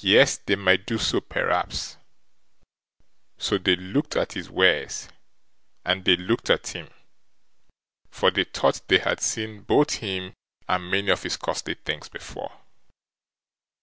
Yes, 0.00 0.38
they 0.38 0.56
might 0.56 0.86
do 0.86 0.96
so 0.96 1.20
perhaps, 1.20 1.98
so 3.36 3.58
they 3.58 3.76
looked 3.76 4.16
at 4.16 4.32
his 4.32 4.48
wares 4.48 5.10
and 5.84 6.06
they 6.06 6.16
looked 6.16 6.48
at 6.48 6.68
him, 6.68 6.88
for 8.08 8.30
they 8.30 8.44
thought 8.44 8.80
they 8.88 8.96
had 8.98 9.20
seen 9.20 9.60
both 9.60 9.96
him 9.96 10.32
and 10.66 10.90
many 10.90 11.10
of 11.10 11.22
his 11.24 11.36
costly 11.36 11.74
things 11.74 12.08
before. 12.08 12.62